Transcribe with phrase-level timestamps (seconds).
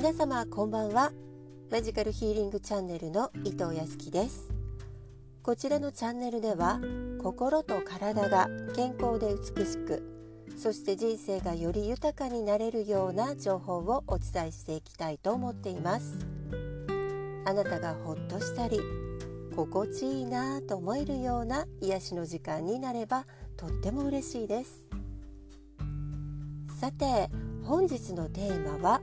[0.00, 1.12] 皆様こんばんは。
[1.70, 4.48] マジカルヒーリングチャンネルの伊藤康樹です。
[5.42, 6.80] こちらのチャンネルでは
[7.22, 10.02] 心と体が健康で美しく
[10.56, 16.16] そして人生がより豊かになれるような情報をお伝えしていきたいと思っています。
[17.44, 18.80] あなたがほっとしたり
[19.54, 23.26] 心地いいなと思えるような癒しの時間になれば
[23.58, 24.82] とっても嬉しいです。
[26.80, 27.28] さて
[27.64, 29.02] 本日のテーマは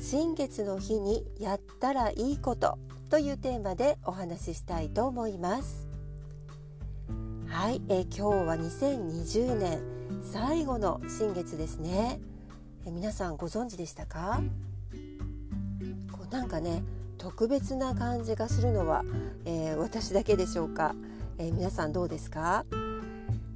[0.00, 2.78] 新月の日にやったらいいこと
[3.10, 5.86] というテーマでお話ししたいと思います。
[7.46, 9.82] はい、え今日は2020年
[10.22, 12.18] 最後の新月ですね。
[12.86, 14.40] え皆さんご存知でしたか？
[16.10, 16.82] こうなんかね
[17.18, 19.04] 特別な感じがするのは、
[19.44, 20.94] えー、私だけでしょうか、
[21.36, 22.64] えー、皆さんどうですか、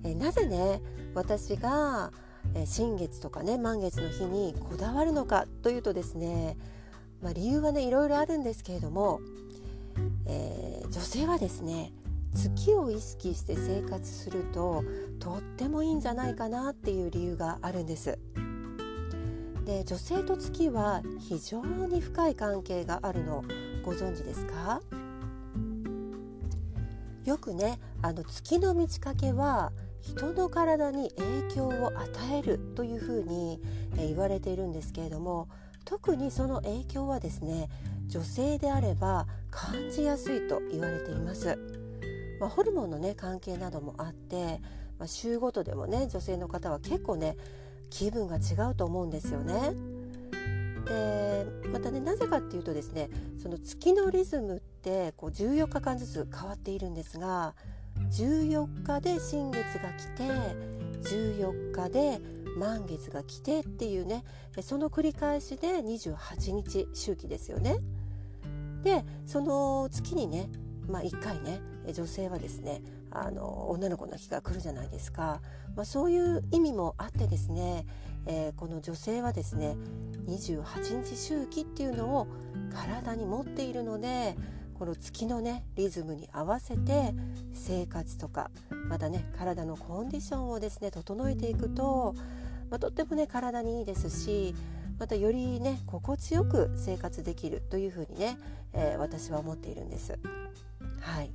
[0.05, 0.83] えー、なぜね
[1.14, 2.12] 私が
[2.55, 6.56] え新月とかね満月の日にこだわるのかというとですね、
[7.23, 9.20] まあ、理由はねいろいろあるんですけれども、
[10.27, 11.92] えー、女性はですね
[12.34, 14.84] 月を意識して生活すると
[15.20, 18.19] とってもいいんじゃないかなっていう理由があるんです。
[19.64, 23.42] で女性と月は非常に深い関係があるの
[23.83, 24.83] ご存知ですか？
[27.25, 29.73] よくねあの月の満ち欠けは
[30.05, 33.61] 人の体に影響を与えるというふうに
[33.97, 35.49] 言われているんですけれども
[35.85, 37.69] 特にその影響はですね
[38.07, 41.59] 女性であれば感じやすいと言われています、
[42.39, 44.61] まあ、ホルモンのね関係などもあって、
[44.99, 47.37] まあ、週ごとでもね女性の方は結構ね
[47.91, 49.73] 気分が違うと思うんですよね。
[50.85, 53.09] でまたねなぜかっていうとですね
[53.43, 57.55] その月のリズムってこう14日間ずつ変わっているんですが
[58.11, 60.23] 14日で新月が来て
[61.05, 62.20] 14日で
[62.57, 64.25] 満月が来てっていうね
[64.61, 67.79] その繰り返しで28日周期ですよね。
[68.83, 70.48] でその月にね、
[70.89, 71.61] まあ、1回ね
[71.93, 75.41] 女性はですねあの女の子の日が来るじゃないですか、
[75.75, 77.87] まあ、そういう意味もあってですね、
[78.27, 79.77] えー、この女性はですね
[80.27, 82.27] 28日周期っていうのを
[82.75, 84.37] 体に持っているので
[84.84, 87.14] この月のねリズムに合わせて
[87.55, 88.50] 生活とか
[88.90, 92.14] またね体のコンディションをですね整えていくと、
[92.68, 94.55] まあ、とってもね体にいいですし
[94.98, 98.36] またよりね心地よく生活できるというふうにね、
[98.74, 100.18] えー、私は思っているんです。
[101.01, 101.33] はい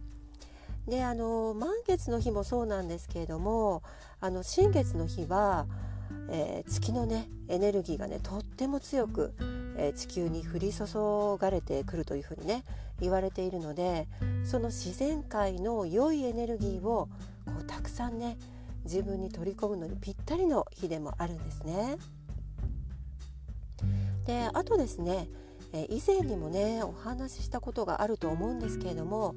[0.88, 3.82] であの満月の日もそうなんですけれども
[4.22, 5.66] あの新月の日は、
[6.30, 9.34] えー、月のねエネルギーがねとっても強く、
[9.80, 10.86] え、地球に降り注
[11.38, 12.64] がれてくるというふうにね
[13.00, 14.08] 言われているので
[14.44, 17.08] その自然界の良いエネルギーを
[17.46, 18.38] こうたくさんね
[18.84, 21.98] 自分に取り込むのにぴったりの日でもあるんですね。
[24.26, 25.28] であとですね
[25.90, 29.36] 以前にもねお話ししたことがあると思うんですけれども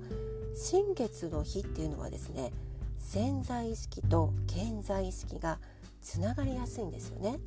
[0.54, 2.53] 新月の日っていうのはですね
[2.98, 5.59] 潜在意識と健在意識が
[6.00, 7.38] つながりやすいんですよね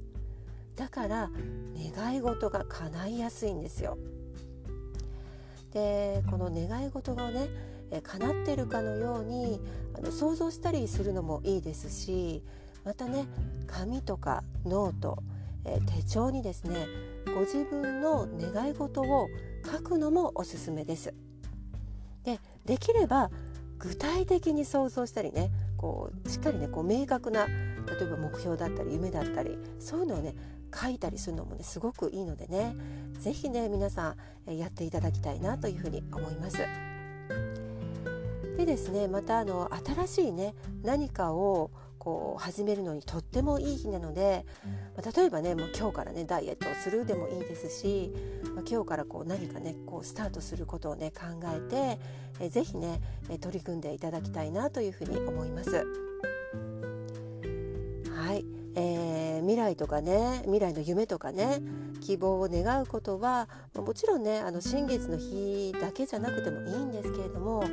[0.76, 1.30] だから
[1.94, 3.98] 願い事が叶いやすいんですよ
[5.72, 7.50] でこの願い事がね
[8.04, 9.62] 叶ってるかのように
[9.98, 12.44] あの想像したりするのもいいですし
[12.84, 13.26] またね
[13.68, 15.18] 紙とかノート、
[15.66, 16.88] え手帳にですね
[17.34, 19.28] ご自分の願い事を
[19.66, 21.14] 書くのもおすすめです。
[22.24, 23.32] でできれば
[23.80, 27.48] 具体的に想像したりねこうしっかりねこう明確な
[27.86, 30.36] 例えば目標だったり夢だったりそういうのをね
[30.74, 32.76] 書いたりするのもねすごくいいのでね
[33.20, 34.16] 是非ね皆さ
[34.48, 36.58] んやっていただきたいなというふうに思います。
[38.58, 44.46] でですねまたあの新しいね何かをこう始めるのにとってもいい日なので、
[44.96, 48.14] まあ、例えばねもう今日からねダイエットをするでもいいですし、
[48.54, 52.00] まあ、今日からこう何かねこうスタートすることをね考えて
[52.40, 53.02] えぜひね
[53.42, 56.05] 取り組んでいただきたいなというふうに思います。
[59.56, 61.62] 未来とかね未来の夢とかね
[62.02, 67.64] 希望を願うことはもちろんねあの新月の日だけじゃなくてもいいんですけれども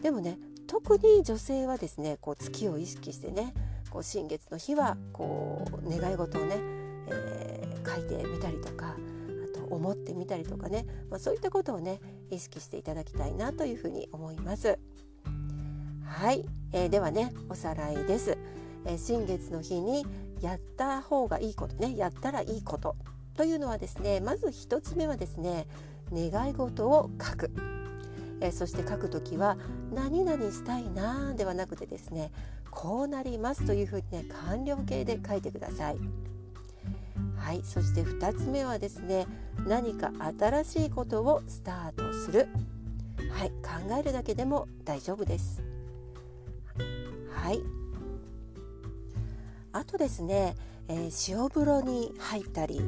[0.00, 3.52] でもね特に女性はですねこう月を意識してね
[3.90, 6.56] こう新月の日はこう願い事をね、
[7.08, 12.00] えー、書いてみたりとかあと思ってみたりとかね、まあ、そういったことをね
[12.30, 14.78] 意識していただきたいなというふうに思います。
[16.06, 18.38] はい、えー、ではねおさらいです。
[18.86, 20.06] えー、新月の日に
[20.46, 22.94] やった方がいいことねやったらいいこと
[23.36, 25.66] というのはですねまず1つ目はですね
[26.12, 27.50] 願い事を書く。
[28.38, 29.56] えー、そして書くときは
[29.94, 32.30] 何々したいなではなくてですね
[32.70, 35.98] こうなりますというふうにね完了形で書いてください。
[37.36, 39.26] はいそして2つ目はですね
[39.66, 42.48] 何か新しいことをスタートする
[43.30, 45.62] はい考えるだけでも大丈夫です
[47.32, 47.75] はい
[49.76, 50.56] あとですね、
[50.88, 52.80] えー、塩風呂に入ったり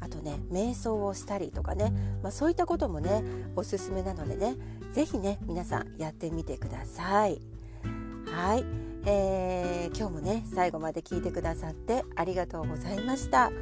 [0.00, 3.22] あとね瞑想をしたりとかね、まあ、そういったこともね
[3.54, 4.56] おすすめなのでね
[4.92, 7.40] 是非ね皆さんやってみてください。
[8.26, 8.64] はい、
[9.06, 13.52] えー、今日もね最後まで聞いてくださってありがとうございました。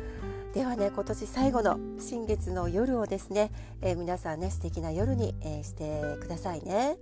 [0.54, 6.96] ではね今年最後の新月の夜をですね、えー、皆さんね素敵な夜に、えー、してくださいね。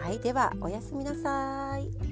[0.00, 2.11] はいではおやすみなさい。